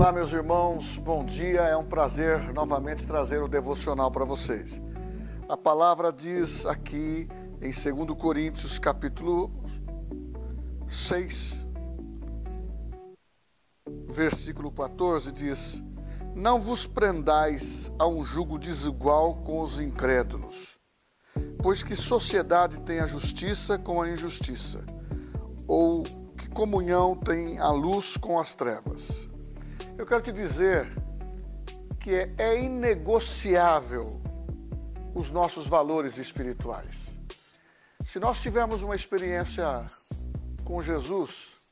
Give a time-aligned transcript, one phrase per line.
[0.00, 1.60] Olá, meus irmãos, bom dia.
[1.60, 4.80] É um prazer novamente trazer o devocional para vocês.
[5.46, 7.28] A palavra diz aqui
[7.60, 9.52] em 2 Coríntios, capítulo
[10.88, 11.66] 6,
[14.08, 15.82] versículo 14, diz:
[16.34, 20.78] Não vos prendais a um jugo desigual com os incrédulos,
[21.62, 24.82] pois que sociedade tem a justiça com a injustiça?
[25.68, 26.04] Ou
[26.38, 29.29] que comunhão tem a luz com as trevas?
[30.00, 30.90] Eu quero te dizer
[32.00, 34.18] que é, é inegociável
[35.14, 37.10] os nossos valores espirituais.
[38.02, 39.84] Se nós tivermos uma experiência
[40.64, 41.68] com Jesus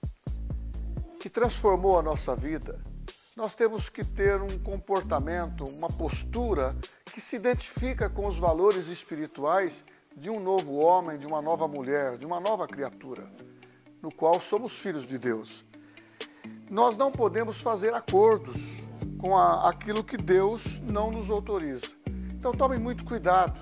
[1.19, 2.79] que transformou a nossa vida,
[3.35, 9.87] nós temos que ter um comportamento, uma postura que se identifica com os valores espirituais
[10.15, 13.27] de um novo homem, de uma nova mulher, de uma nova criatura,
[14.03, 15.65] no qual somos filhos de Deus
[16.71, 18.83] nós não podemos fazer acordos
[19.19, 21.87] com a, aquilo que Deus não nos autoriza.
[22.35, 23.59] Então tome muito cuidado.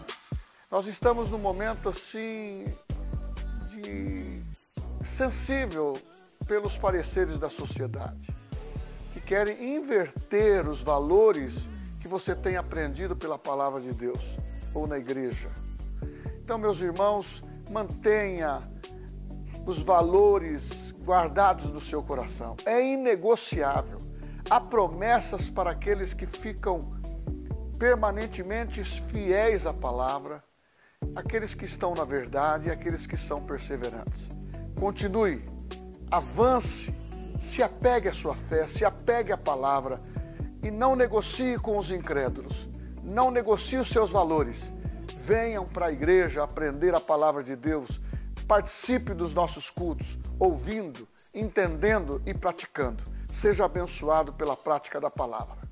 [0.71, 2.65] Nós estamos num momento assim
[3.69, 4.41] de
[5.05, 5.99] sensível
[6.47, 8.35] pelos pareceres da sociedade,
[9.13, 11.69] que querem inverter os valores
[12.01, 14.37] que você tem aprendido pela palavra de Deus
[14.75, 15.51] ou na igreja.
[16.43, 18.63] Então, meus irmãos, mantenha
[19.67, 22.57] os valores guardados no seu coração.
[22.67, 23.99] É inegociável.
[24.51, 26.81] Há promessas para aqueles que ficam
[27.79, 30.43] permanentemente fiéis à palavra,
[31.15, 34.29] aqueles que estão na verdade e aqueles que são perseverantes.
[34.79, 35.45] Continue,
[36.11, 36.93] avance,
[37.39, 40.01] se apegue à sua fé, se apegue à palavra
[40.63, 42.69] e não negocie com os incrédulos.
[43.03, 44.73] Não negocie os seus valores.
[45.23, 48.01] Venham para a igreja aprender a palavra de Deus
[48.47, 53.03] Participe dos nossos cultos, ouvindo, entendendo e praticando.
[53.29, 55.66] Seja abençoado pela prática da palavra.